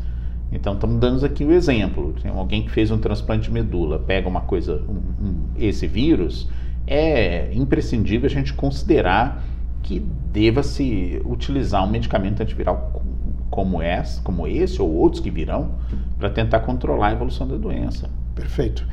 Então, 0.51 0.73
estamos 0.73 0.99
dando 0.99 1.25
aqui 1.25 1.43
o 1.43 1.49
um 1.49 1.51
exemplo. 1.51 2.15
Tem 2.21 2.31
alguém 2.31 2.63
que 2.63 2.71
fez 2.71 2.89
um 2.89 2.97
transplante 2.97 3.45
de 3.45 3.51
medula, 3.51 3.99
pega 3.99 4.27
uma 4.27 4.41
coisa, 4.41 4.81
um, 4.87 5.25
um, 5.25 5.35
esse 5.57 5.85
vírus, 5.85 6.47
é 6.89 7.51
imprescindível 7.53 8.25
a 8.25 8.33
gente 8.33 8.51
considerar 8.51 9.43
que 9.83 9.99
deva-se 9.99 11.21
utilizar 11.23 11.85
um 11.85 11.89
medicamento 11.89 12.41
antiviral 12.41 13.03
como 13.51 13.81
esse, 13.81 14.19
como 14.21 14.47
esse 14.47 14.81
ou 14.81 14.91
outros 14.91 15.21
que 15.21 15.29
virão 15.29 15.75
para 16.17 16.31
tentar 16.31 16.61
controlar 16.61 17.09
a 17.09 17.11
evolução 17.11 17.47
da 17.47 17.55
doença. 17.55 18.09
Perfeito. 18.33 18.87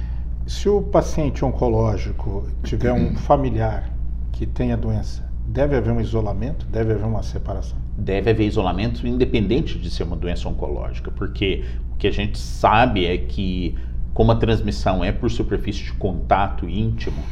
Se 0.47 0.69
o 0.69 0.83
paciente 0.83 1.43
oncológico 1.43 2.47
tiver 2.63 2.93
um 2.93 3.17
familiar 3.19 3.91
que 4.31 4.45
tenha 4.45 4.75
a 4.75 4.77
doença, 4.77 5.27
deve 5.47 5.75
haver 5.75 5.93
um 5.93 6.01
isolamento? 6.01 6.67
Deve 6.67 6.93
haver 6.93 7.07
uma 7.07 7.23
separação? 7.23 7.79
Deve 7.97 8.31
haver 8.31 8.47
isolamento 8.47 9.07
independente 9.07 9.79
de 9.79 9.91
ser 9.91 10.03
uma 10.03 10.17
doença 10.17 10.47
oncológica, 10.49 11.11
porque 11.11 11.65
o 11.93 11.97
que 11.97 12.07
a 12.07 12.13
gente 12.13 12.39
sabe 12.39 13.07
é 13.07 13.17
que, 13.17 13.75
como 14.13 14.33
a 14.33 14.37
transmissão 14.37 15.03
é 15.03 15.13
por 15.13 15.31
superfície 15.31 15.85
de 15.85 15.93
contato 15.95 16.69
íntimo, 16.69 17.23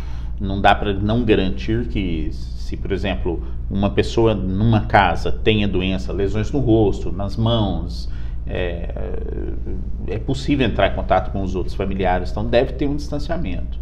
não 0.41 0.61
dá 0.61 0.75
para 0.75 0.93
não 0.93 1.25
garantir 1.25 1.87
que, 1.89 2.31
se, 2.33 2.77
por 2.77 2.93
exemplo, 2.93 3.43
uma 3.71 3.91
pessoa 3.91 4.35
numa 4.35 4.87
casa 4.87 5.31
tenha 5.31 5.67
doença, 5.69 6.13
lesões 6.13 6.51
no 6.51 6.59
rosto, 6.59 7.13
nas 7.13 7.37
mãos, 7.37 8.11
é, 8.47 8.95
é 10.07 10.19
possível 10.19 10.67
entrar 10.67 10.89
em 10.89 10.95
contato 10.95 11.31
com 11.31 11.43
os 11.43 11.55
outros 11.55 11.75
familiares, 11.75 12.31
então 12.31 12.45
deve 12.45 12.73
ter 12.73 12.87
um 12.87 12.97
distanciamento, 12.97 13.79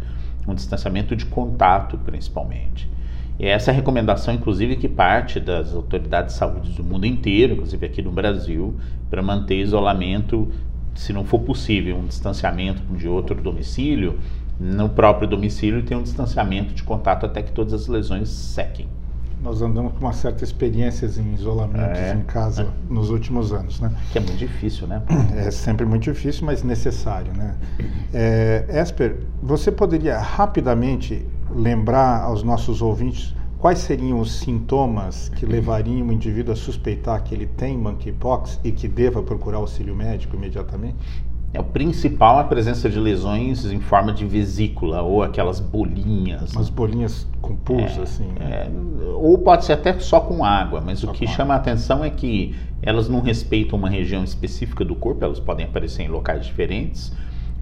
um 0.47 0.53
distanciamento 0.53 1.15
de 1.15 1.25
contato 1.25 1.97
principalmente. 1.97 2.89
E 3.39 3.47
essa 3.47 3.71
é 3.71 3.73
recomendação, 3.73 4.33
inclusive, 4.33 4.75
que 4.75 4.87
parte 4.87 5.39
das 5.39 5.73
autoridades 5.73 6.35
de 6.35 6.39
saúde 6.39 6.71
do 6.73 6.83
mundo 6.83 7.05
inteiro, 7.05 7.53
inclusive 7.53 7.85
aqui 7.85 8.01
no 8.01 8.11
Brasil, 8.11 8.75
para 9.09 9.21
manter 9.21 9.59
isolamento, 9.59 10.51
se 10.93 11.11
não 11.11 11.25
for 11.25 11.39
possível, 11.39 11.97
um 11.97 12.05
distanciamento 12.05 12.81
de 12.95 13.07
outro 13.07 13.41
domicílio, 13.41 14.19
no 14.59 14.89
próprio 14.89 15.27
domicílio 15.27 15.83
tem 15.83 15.97
um 15.97 16.03
distanciamento 16.03 16.73
de 16.73 16.83
contato 16.83 17.25
até 17.25 17.41
que 17.41 17.51
todas 17.51 17.73
as 17.73 17.87
lesões 17.87 18.29
sequem. 18.29 18.87
Nós 19.41 19.61
andamos 19.61 19.91
com 19.93 19.99
uma 19.99 20.13
certa 20.13 20.43
experiência 20.43 21.05
em 21.05 21.33
isolamentos 21.33 21.99
é, 21.99 22.13
em 22.13 22.23
casa 22.23 22.63
é. 22.63 22.67
nos 22.93 23.09
últimos 23.09 23.51
anos, 23.51 23.81
né? 23.81 23.91
Que 24.11 24.17
é 24.17 24.21
muito 24.21 24.37
difícil, 24.37 24.87
né? 24.87 25.01
É 25.35 25.51
sempre 25.51 25.85
muito 25.85 26.03
difícil, 26.03 26.45
mas 26.45 26.63
necessário, 26.63 27.33
né? 27.33 27.55
É, 28.13 28.65
Esper, 28.69 29.17
você 29.41 29.69
poderia 29.69 30.17
rapidamente 30.17 31.25
lembrar 31.53 32.21
aos 32.21 32.41
nossos 32.41 32.81
ouvintes 32.81 33.35
quais 33.59 33.79
seriam 33.79 34.19
os 34.19 34.39
sintomas 34.39 35.29
que 35.29 35.45
levariam 35.45 36.07
o 36.07 36.13
indivíduo 36.13 36.53
a 36.53 36.55
suspeitar 36.55 37.21
que 37.23 37.35
ele 37.35 37.45
tem 37.45 37.77
monkeypox 37.77 38.61
e 38.63 38.71
que 38.71 38.87
deva 38.87 39.21
procurar 39.21 39.57
auxílio 39.57 39.95
médico 39.95 40.37
imediatamente? 40.37 40.97
É, 41.53 41.59
o 41.59 41.63
principal 41.63 42.39
é 42.39 42.41
a 42.41 42.43
presença 42.45 42.89
de 42.89 42.99
lesões 42.99 43.63
em 43.65 43.79
forma 43.79 44.11
de 44.11 44.25
vesícula 44.25 45.03
ou 45.03 45.21
aquelas 45.21 45.59
bolinhas. 45.59 46.51
Umas 46.53 46.67
bolinhas 46.67 47.27
com 47.41 47.55
pulso, 47.55 47.99
é, 47.99 48.03
assim. 48.03 48.25
Né? 48.39 48.65
É, 48.65 48.71
ou 49.15 49.37
pode 49.37 49.63
ser 49.65 49.73
até 49.73 49.97
só 49.99 50.19
com 50.19 50.43
água, 50.43 50.81
mas 50.81 50.99
só 50.99 51.11
o 51.11 51.13
que 51.13 51.27
chama 51.27 51.53
água. 51.53 51.55
a 51.55 51.73
atenção 51.73 52.03
é 52.03 52.09
que 52.09 52.55
elas 52.81 53.07
não 53.07 53.21
respeitam 53.21 53.77
uma 53.77 53.89
região 53.89 54.23
específica 54.23 54.83
do 54.83 54.95
corpo, 54.95 55.23
elas 55.23 55.39
podem 55.39 55.65
aparecer 55.65 56.03
em 56.03 56.07
locais 56.07 56.43
diferentes. 56.43 57.13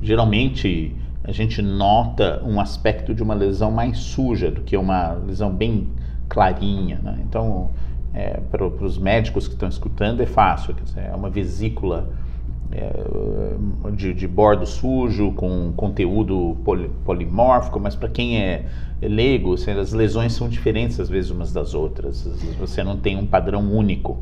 Geralmente 0.02 0.96
a 1.24 1.32
gente 1.32 1.62
nota 1.62 2.42
um 2.46 2.60
aspecto 2.60 3.14
de 3.14 3.22
uma 3.22 3.34
lesão 3.34 3.70
mais 3.70 3.98
suja 4.00 4.50
do 4.50 4.62
que 4.62 4.76
uma 4.76 5.12
lesão 5.14 5.52
bem 5.54 5.90
clarinha. 6.30 7.00
Né? 7.04 7.20
Então, 7.28 7.70
é, 8.14 8.40
para 8.50 8.66
os 8.66 8.98
médicos 8.98 9.48
que 9.48 9.54
estão 9.54 9.70
escutando, 9.70 10.22
é 10.22 10.26
fácil, 10.26 10.74
dizer, 10.74 11.02
é 11.12 11.16
uma 11.16 11.30
vesícula 11.30 12.10
é, 12.72 13.92
de, 13.92 14.14
de, 14.14 14.28
bordo 14.28 14.66
sujo, 14.66 15.32
com 15.34 15.74
conteúdo 15.76 16.58
poli, 16.64 16.90
polimórfico, 17.04 17.80
mas 17.80 17.96
para 17.96 18.10
quem 18.10 18.42
é, 18.42 18.66
é 19.02 19.08
leigo, 19.08 19.54
assim, 19.54 19.72
as 19.72 19.92
lesões 19.92 20.34
são 20.34 20.48
diferentes 20.48 21.00
às 21.00 21.10
vezes 21.10 21.32
umas 21.32 21.52
das 21.52 21.74
outras. 21.74 22.26
Você 22.60 22.84
não 22.84 22.98
tem 22.98 23.18
um 23.18 23.26
padrão 23.26 23.62
único. 23.72 24.18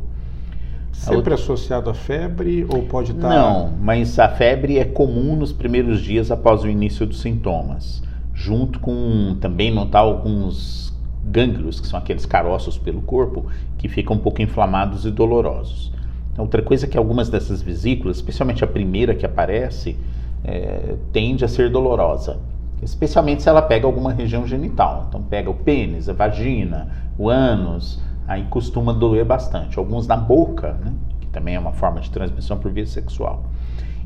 Sempre 0.92 1.18
outra... 1.18 1.36
associado 1.36 1.90
à 1.90 1.94
febre 1.94 2.66
ou 2.68 2.84
pode 2.84 3.12
estar. 3.12 3.30
Não, 3.30 3.72
mas 3.80 4.18
a 4.18 4.28
febre 4.28 4.80
é 4.80 4.86
comum 4.86 5.36
nos 5.36 5.54
primeiros 5.54 6.02
dias 6.02 6.32
após 6.32 6.64
o 6.64 6.68
início 6.68 7.06
dos 7.06 7.22
sintomas, 7.22 8.04
junto 8.34 8.80
com 8.80 9.38
também 9.40 9.72
notar 9.72 10.02
alguns 10.02 10.94
gânglios, 11.24 11.80
que 11.80 11.88
são 11.88 12.00
aqueles 12.00 12.26
caroços 12.26 12.78
pelo 12.78 13.02
corpo, 13.02 13.46
que 13.78 13.88
ficam 13.88 14.16
um 14.16 14.20
pouco 14.20 14.42
inflamados 14.42 15.06
e 15.06 15.12
dolorosos. 15.12 15.92
Outra 16.40 16.62
coisa 16.62 16.86
é 16.86 16.90
que 16.90 16.98
algumas 16.98 17.30
dessas 17.30 17.62
vesículas, 17.62 18.18
especialmente 18.18 18.64
a 18.64 18.68
primeira 18.68 19.14
que 19.14 19.26
aparece, 19.26 19.98
é, 20.44 20.96
tende 21.12 21.44
a 21.44 21.48
ser 21.48 21.70
dolorosa, 21.70 22.40
especialmente 22.82 23.44
se 23.44 23.50
ela 23.50 23.62
pega 23.62 23.86
alguma 23.86 24.14
região 24.14 24.48
genital. 24.48 25.06
Então 25.10 25.22
pega 25.22 25.50
o 25.50 25.54
pênis, 25.54 26.08
a 26.08 26.14
vagina, 26.14 26.88
o 27.18 27.30
ânus, 27.30 28.02
aí 28.28 28.44
costuma 28.50 28.94
doer 28.94 29.26
bastante. 29.26 29.78
Alguns 29.78 30.08
na 30.08 30.16
boca, 30.16 30.74
né, 30.84 30.94
que 31.20 31.28
também 31.28 31.56
é 31.56 31.60
uma 31.60 31.74
forma 31.74 32.00
de 32.00 32.10
transmissão 32.10 32.58
por 32.58 32.72
via 32.72 32.86
sexual. 32.86 33.44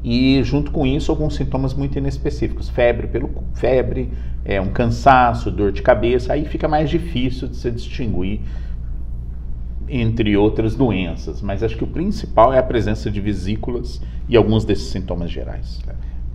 E 0.04 0.42
junto 0.44 0.72
com 0.72 0.86
isso 0.86 1.12
alguns 1.12 1.36
sintomas 1.36 1.74
muito 1.74 1.98
inespecíficos, 1.98 2.68
febre 2.68 3.08
pelo 3.08 3.30
febre, 3.54 4.12
é 4.44 4.60
um 4.60 4.70
cansaço, 4.70 5.50
dor 5.50 5.72
de 5.72 5.82
cabeça, 5.82 6.34
aí 6.34 6.44
fica 6.44 6.68
mais 6.68 6.90
difícil 6.90 7.48
de 7.48 7.56
se 7.56 7.72
distinguir 7.72 8.42
entre 9.88 10.36
outras 10.38 10.76
doenças, 10.76 11.42
mas 11.42 11.64
acho 11.64 11.78
que 11.78 11.84
o 11.84 11.88
principal 11.88 12.54
é 12.54 12.60
a 12.60 12.64
presença 12.64 13.10
de 13.12 13.20
vesículas 13.20 14.02
e 14.28 14.38
alguns 14.38 14.66
desses 14.66 14.90
sintomas 14.90 15.32
gerais. 15.32 15.80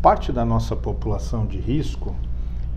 Parte 0.02 0.32
da 0.32 0.44
nossa 0.44 0.76
população 0.76 1.46
de 1.46 1.58
risco, 1.58 2.14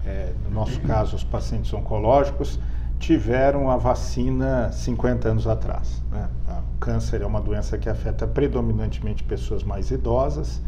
é, 0.06 0.34
no 0.46 0.56
nosso 0.56 0.80
caso 0.82 1.16
os 1.16 1.24
pacientes 1.24 1.74
oncológicos, 1.74 2.60
tiveram 3.00 3.70
a 3.70 3.78
vacina 3.78 4.72
50 4.72 5.30
anos 5.30 5.48
atrás. 5.48 6.04
Né? 6.12 6.30
O 6.75 6.78
câncer 6.80 7.22
é 7.22 7.25
uma 7.25 7.42
doença 7.42 7.78
que 7.78 7.90
afeta 7.90 8.28
predominantemente 8.28 9.24
pessoas 9.24 9.63
mais 9.63 9.92
idosas 9.92 10.62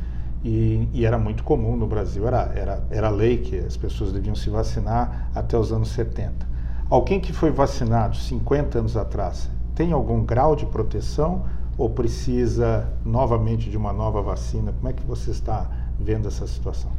e, 0.43 0.89
e, 0.91 1.05
era 1.05 1.17
muito 1.17 1.43
comum 1.43 1.77
no 1.77 1.87
Brasil, 1.87 2.27
era, 2.27 2.51
era, 2.53 2.83
era 2.89 3.09
lei 3.09 3.37
que 3.37 3.57
as 3.59 3.77
pessoas 3.77 4.11
deviam 4.11 4.35
se 4.35 4.49
vacinar 4.49 5.29
até 5.33 5.57
os 5.57 5.71
anos 5.71 5.89
70. 5.89 6.45
Alguém 6.89 7.19
que 7.19 7.31
foi 7.31 7.49
vacinado 7.49 8.17
50 8.17 8.79
anos 8.79 8.97
atrás 8.97 9.49
tem 9.75 9.91
algum 9.91 10.23
grau 10.23 10.55
de 10.55 10.65
proteção 10.65 11.45
ou 11.77 11.89
precisa 11.89 12.87
novamente 13.03 13.69
de 13.69 13.77
uma 13.77 13.91
nova 13.91 14.21
vacina? 14.21 14.71
Como 14.71 14.87
é 14.87 14.93
que 14.93 15.03
você 15.03 15.31
está 15.31 15.69
vendo 15.99 16.27
essa 16.27 16.45
situação? 16.45 16.91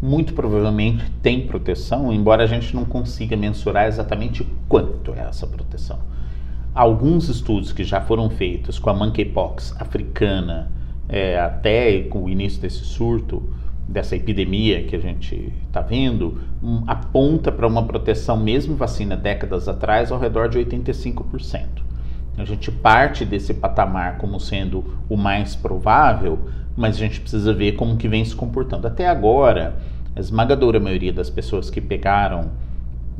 Muito 0.00 0.34
provavelmente 0.34 1.10
tem 1.22 1.46
proteção, 1.46 2.12
embora 2.12 2.44
a 2.44 2.46
gente 2.46 2.74
não 2.74 2.84
consiga 2.84 3.36
mensurar 3.36 3.86
exatamente 3.86 4.46
quanto 4.68 5.12
é 5.14 5.20
essa 5.20 5.46
proteção. 5.46 5.98
Alguns 6.74 7.28
estudos 7.28 7.72
que 7.72 7.82
já 7.82 8.00
foram 8.00 8.30
feitos 8.30 8.78
com 8.78 8.90
a 8.90 8.94
monkeypox 8.94 9.74
africana, 9.80 10.70
é, 11.08 11.40
até 11.40 12.02
com 12.02 12.24
o 12.24 12.28
início 12.28 12.60
desse 12.60 12.84
surto, 12.84 13.42
dessa 13.88 14.14
epidemia 14.14 14.84
que 14.84 14.94
a 14.94 14.98
gente 14.98 15.52
está 15.66 15.80
vendo, 15.80 16.38
um, 16.62 16.84
aponta 16.86 17.50
para 17.50 17.66
uma 17.66 17.82
proteção, 17.84 18.36
mesmo 18.36 18.76
vacina 18.76 19.16
décadas 19.16 19.66
atrás, 19.66 20.12
ao 20.12 20.20
redor 20.20 20.48
de 20.48 20.58
85%. 20.58 21.87
A 22.38 22.44
gente 22.44 22.70
parte 22.70 23.24
desse 23.24 23.52
patamar 23.52 24.18
como 24.18 24.38
sendo 24.38 25.02
o 25.08 25.16
mais 25.16 25.56
provável, 25.56 26.38
mas 26.76 26.96
a 26.96 26.98
gente 26.98 27.20
precisa 27.20 27.52
ver 27.52 27.72
como 27.72 27.96
que 27.96 28.08
vem 28.08 28.24
se 28.24 28.34
comportando. 28.34 28.86
Até 28.86 29.08
agora, 29.08 29.76
a 30.14 30.20
esmagadora 30.20 30.78
maioria 30.78 31.12
das 31.12 31.28
pessoas 31.28 31.68
que 31.68 31.80
pegaram 31.80 32.50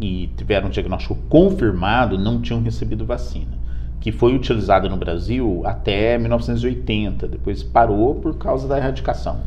e 0.00 0.30
tiveram 0.36 0.68
um 0.68 0.70
diagnóstico 0.70 1.16
confirmado 1.28 2.16
não 2.16 2.40
tinham 2.40 2.62
recebido 2.62 3.04
vacina 3.04 3.58
que 4.00 4.12
foi 4.12 4.34
utilizada 4.34 4.88
no 4.88 4.96
Brasil 4.96 5.62
até 5.64 6.16
1980, 6.18 7.26
depois 7.26 7.62
parou 7.62 8.14
por 8.14 8.36
causa 8.36 8.68
da 8.68 8.78
erradicação. 8.78 9.40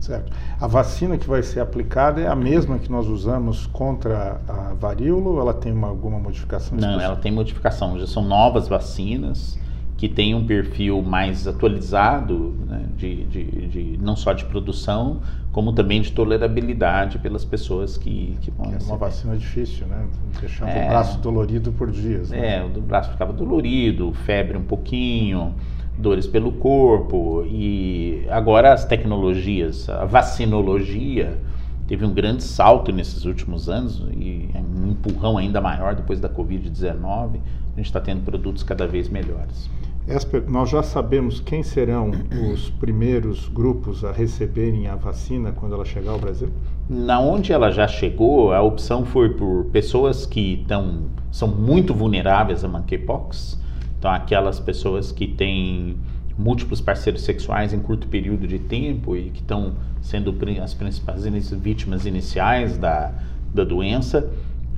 Certo. 0.00 0.32
A 0.58 0.66
vacina 0.66 1.18
que 1.18 1.28
vai 1.28 1.42
ser 1.42 1.60
aplicada 1.60 2.20
é 2.20 2.26
a 2.26 2.34
mesma 2.34 2.78
que 2.78 2.90
nós 2.90 3.06
usamos 3.06 3.66
contra 3.66 4.40
a 4.48 4.74
varíola 4.74 5.28
ou 5.28 5.40
ela 5.40 5.54
tem 5.54 5.72
uma, 5.72 5.88
alguma 5.88 6.18
modificação? 6.18 6.76
Não, 6.78 6.98
ela 6.98 7.16
tem 7.16 7.30
modificação. 7.30 7.98
Já 7.98 8.06
são 8.06 8.24
novas 8.24 8.66
vacinas 8.66 9.58
que 10.00 10.08
têm 10.08 10.34
um 10.34 10.46
perfil 10.46 11.02
mais 11.02 11.46
atualizado, 11.46 12.56
né, 12.66 12.86
de, 12.96 13.24
de, 13.26 13.44
de, 13.68 13.98
não 13.98 14.16
só 14.16 14.32
de 14.32 14.46
produção, 14.46 15.20
como 15.52 15.74
também 15.74 16.00
de 16.00 16.10
tolerabilidade 16.12 17.18
pelas 17.18 17.44
pessoas 17.44 17.98
que, 17.98 18.34
que 18.40 18.50
vão 18.50 18.72
É 18.72 18.78
uma 18.82 18.96
vacina 18.96 19.36
difícil, 19.36 19.86
né? 19.86 20.06
Deixando 20.40 20.68
é, 20.68 20.86
o 20.86 20.88
braço 20.88 21.18
dolorido 21.18 21.70
por 21.72 21.90
dias. 21.90 22.30
Né? 22.30 22.56
É, 22.56 22.64
o 22.64 22.80
braço 22.80 23.10
ficava 23.10 23.34
dolorido, 23.34 24.10
febre 24.24 24.56
um 24.56 24.64
pouquinho, 24.64 25.54
dores 26.00 26.26
pelo 26.26 26.52
corpo. 26.52 27.44
E 27.46 28.26
agora 28.28 28.72
as 28.72 28.84
tecnologias, 28.84 29.88
a 29.88 30.04
vacinologia 30.04 31.38
teve 31.86 32.04
um 32.04 32.14
grande 32.14 32.42
salto 32.42 32.92
nesses 32.92 33.24
últimos 33.24 33.68
anos 33.68 34.02
e 34.12 34.48
é 34.54 34.58
um 34.58 34.90
empurrão 34.90 35.36
ainda 35.36 35.60
maior 35.60 35.94
depois 35.94 36.20
da 36.20 36.28
Covid-19. 36.28 37.40
A 37.72 37.76
gente 37.76 37.86
está 37.86 38.00
tendo 38.00 38.22
produtos 38.24 38.62
cada 38.62 38.86
vez 38.86 39.08
melhores. 39.08 39.68
Esper, 40.08 40.50
nós 40.50 40.70
já 40.70 40.82
sabemos 40.82 41.40
quem 41.40 41.62
serão 41.62 42.10
os 42.52 42.70
primeiros 42.70 43.48
grupos 43.48 44.04
a 44.04 44.10
receberem 44.10 44.88
a 44.88 44.96
vacina 44.96 45.52
quando 45.52 45.74
ela 45.74 45.84
chegar 45.84 46.12
ao 46.12 46.18
Brasil? 46.18 46.48
Na 46.88 47.20
onde 47.20 47.52
ela 47.52 47.70
já 47.70 47.86
chegou, 47.86 48.52
a 48.52 48.60
opção 48.60 49.04
foi 49.04 49.34
por 49.34 49.66
pessoas 49.66 50.26
que 50.26 50.64
tão, 50.66 51.10
são 51.30 51.46
muito 51.46 51.94
vulneráveis 51.94 52.64
a 52.64 52.68
monkeypox. 52.68 53.60
Então, 54.00 54.10
aquelas 54.10 54.58
pessoas 54.58 55.12
que 55.12 55.28
têm 55.28 55.94
múltiplos 56.38 56.80
parceiros 56.80 57.20
sexuais 57.20 57.74
em 57.74 57.78
curto 57.80 58.08
período 58.08 58.46
de 58.46 58.58
tempo 58.58 59.14
e 59.14 59.24
que 59.24 59.40
estão 59.40 59.74
sendo 60.00 60.34
as 60.62 60.72
principais 60.72 61.26
vítimas 61.52 62.06
iniciais 62.06 62.78
da, 62.78 63.12
da 63.52 63.62
doença, 63.62 64.32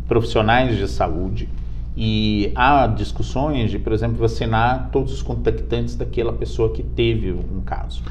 profissionais 0.08 0.76
de 0.76 0.88
saúde, 0.88 1.48
e 1.96 2.50
há 2.56 2.88
discussões 2.88 3.70
de, 3.70 3.78
por 3.78 3.92
exemplo, 3.92 4.16
vacinar 4.16 4.88
todos 4.90 5.12
os 5.12 5.22
contactantes 5.22 5.94
daquela 5.94 6.32
pessoa 6.32 6.72
que 6.72 6.82
teve 6.82 7.30
um 7.30 7.61
caso. 7.61 8.02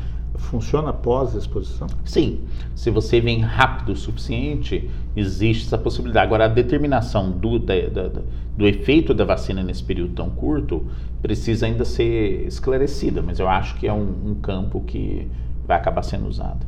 Funciona 0.42 0.90
após 0.90 1.36
a 1.36 1.40
exposição? 1.40 1.88
Sim. 2.04 2.42
Se 2.76 2.90
você 2.90 3.22
vem 3.22 3.40
rápido 3.40 3.94
o 3.94 3.96
suficiente, 3.96 4.90
existe 5.16 5.66
essa 5.66 5.78
possibilidade. 5.78 6.26
Agora, 6.26 6.46
a 6.46 6.48
determinação 6.48 7.32
do, 7.32 7.58
da, 7.58 7.74
da, 7.88 8.22
do 8.58 8.68
efeito 8.68 9.14
da 9.14 9.24
vacina 9.24 9.64
nesse 9.64 9.84
período 9.84 10.14
tão 10.14 10.30
curto 10.30 10.86
precisa 11.22 11.66
ainda 11.66 11.86
ser 11.86 12.46
esclarecida, 12.48 13.22
mas 13.22 13.40
eu 13.40 13.48
acho 13.48 13.76
que 13.76 13.88
é 13.88 13.94
um, 13.94 14.32
um 14.32 14.36
campo 14.36 14.82
que 14.82 15.28
vai 15.66 15.78
acabar 15.78 16.04
sendo 16.04 16.28
usado. 16.28 16.66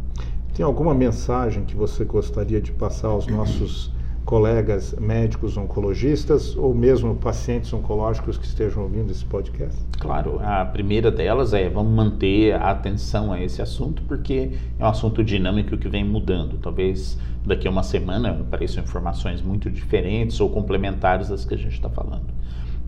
Tem 0.54 0.66
alguma 0.66 0.94
mensagem 0.94 1.66
que 1.66 1.76
você 1.76 2.06
gostaria 2.06 2.62
de 2.62 2.72
passar 2.72 3.10
aos 3.10 3.28
nossos 3.28 3.93
colegas 4.26 4.96
médicos 5.00 5.58
oncologistas 5.58 6.56
ou 6.56 6.74
mesmo 6.74 7.16
pacientes 7.16 7.74
oncológicos 7.74 8.38
que 8.38 8.46
estejam 8.46 8.84
ouvindo 8.84 9.12
esse 9.12 9.26
podcast? 9.26 9.78
Claro, 10.00 10.40
a 10.42 10.64
primeira 10.66 11.12
delas 11.12 11.54
é 11.54 11.70
vamos 11.70 11.94
manter 11.94 12.54
a 12.54 12.72
atenção 12.72 13.34
a 13.34 13.42
esse 13.42 13.62
assunto 13.62 14.02
porque 14.04 14.52
é 14.80 14.84
um 14.84 14.88
assunto 14.88 15.24
dinâmico 15.24 15.78
que 15.78 15.90
vem 15.90 16.04
mudando. 16.04 16.58
Talvez 16.58 17.18
daqui 17.46 17.68
a 17.68 17.72
uma 17.72 17.84
semana 17.84 18.32
apareçam 18.32 18.84
informações 18.84 19.42
muito 19.42 19.70
diferentes 19.70 20.40
ou 20.40 20.50
complementares 20.50 21.30
das 21.30 21.44
que 21.46 21.54
a 21.54 21.58
gente 21.58 21.74
está 21.74 21.90
falando. 21.90 22.34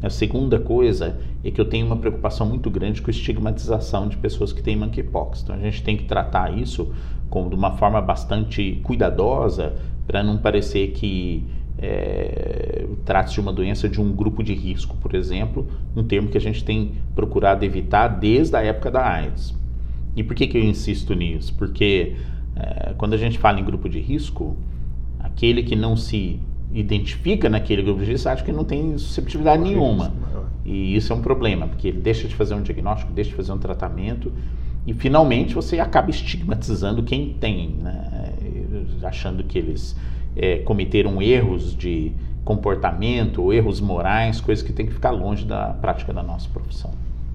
A 0.04 0.10
segunda 0.10 0.60
coisa 0.60 1.18
é 1.44 1.50
que 1.50 1.60
eu 1.60 1.66
tenho 1.66 1.86
uma 1.86 1.98
preocupação 1.98 2.46
muito 2.46 2.70
grande 2.70 3.02
com 3.02 3.10
a 3.10 3.12
estigmatização 3.12 4.08
de 4.08 4.18
pessoas 4.18 4.54
que 4.54 4.62
têm 4.62 4.76
monkeypox. 4.76 5.42
Então 5.42 5.56
a 5.56 5.60
gente 5.60 5.84
tem 5.84 5.98
que 5.98 6.04
tratar 6.04 6.56
isso 6.56 6.94
como 7.30 7.50
de 7.50 7.56
uma 7.56 7.72
forma 7.72 8.00
bastante 8.02 8.80
cuidadosa 8.84 9.74
para 10.08 10.24
não 10.24 10.38
parecer 10.38 10.92
que 10.92 11.44
é, 11.78 12.86
trate-se 13.04 13.36
de 13.36 13.42
uma 13.42 13.52
doença 13.52 13.90
de 13.90 14.00
um 14.00 14.12
grupo 14.12 14.44
de 14.44 14.54
risco, 14.54 14.96
por 14.98 15.14
exemplo, 15.14 15.68
um 15.96 16.04
termo 16.04 16.30
que 16.30 16.38
a 16.38 16.42
gente 16.42 16.64
tem 16.64 16.94
procurado 17.14 17.66
evitar 17.66 18.08
desde 18.08 18.56
a 18.56 18.62
época 18.62 18.90
da 18.92 19.06
AIDS. 19.06 19.54
E 20.16 20.24
por 20.24 20.36
que, 20.36 20.48
que 20.48 20.58
eu 20.58 20.64
insisto 20.64 21.14
nisso? 21.14 21.54
Porque 21.56 22.16
é, 22.56 22.94
quando 22.98 23.14
a 23.14 23.18
gente 23.18 23.38
fala 23.38 23.60
em 23.60 23.66
grupo 23.66 23.90
de 23.90 24.00
risco, 24.00 24.56
aquele 25.20 25.64
que 25.64 25.76
não 25.76 25.98
se 25.98 26.40
identifica 26.74 27.50
naquele 27.50 27.82
grupo 27.82 28.04
de 28.04 28.12
risco 28.12 28.30
acha 28.30 28.44
que 28.44 28.52
não 28.52 28.64
tem 28.64 28.98
susceptibilidade 28.98 29.62
nenhuma. 29.62 30.14
E 30.64 30.96
isso 30.96 31.14
é 31.14 31.16
um 31.16 31.22
problema, 31.22 31.68
porque 31.68 31.90
ele 31.90 32.00
deixa 32.00 32.28
de 32.28 32.36
fazer 32.36 32.56
um 32.56 32.62
diagnóstico, 32.62 33.12
deixa 33.12 33.30
de 33.30 33.36
fazer 33.36 33.52
um 33.52 33.58
tratamento 33.58 34.32
e 34.88 34.94
finalmente 34.94 35.54
você 35.54 35.80
acaba 35.80 36.10
estigmatizando 36.10 37.04
quem 37.04 37.34
tem, 37.34 37.70
né? 37.70 38.34
Achando 39.04 39.44
que 39.44 39.58
eles 39.58 39.96
é, 40.36 40.60
cometeram 40.60 41.22
erros 41.22 41.76
de 41.76 42.12
comportamento 42.44 43.42
ou 43.42 43.54
erros 43.54 43.82
morais, 43.82 44.40
coisas 44.40 44.64
que 44.64 44.72
tem 44.72 44.86
que 44.86 44.94
ficar 44.94 45.12
longe 45.12 45.46
da 45.46 45.70
prática 45.74 46.14
da 46.14 46.22
nossa 46.22 46.48
profissão. 46.50 46.92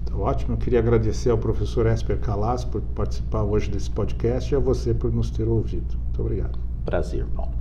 Tá 0.07 0.17
ótimo, 0.17 0.55
eu 0.55 0.59
queria 0.59 0.79
agradecer 0.79 1.31
ao 1.31 1.39
professor 1.39 1.87
Esper 1.87 2.19
Calas 2.19 2.65
por 2.65 2.81
participar 2.95 3.43
hoje 3.43 3.71
desse 3.71 3.91
podcast 3.91 4.53
e 4.53 4.57
a 4.57 4.61
você 4.61 4.95
por 4.95 5.13
nos 5.13 5.31
ter 5.31 5.49
ouvido. 5.49 5.97
Muito 6.05 6.21
obrigado. 6.21 6.59
Prazer, 6.85 7.27
Paulo. 7.35 7.60